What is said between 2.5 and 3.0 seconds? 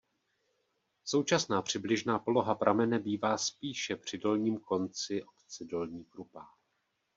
pramene